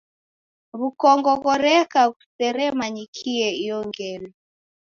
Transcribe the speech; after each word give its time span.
W'ukongo 0.79 1.31
ghoreka 1.43 2.01
ghuseremanyikie 2.13 3.47
iyo 3.63 3.77
ngelo. 3.87 4.29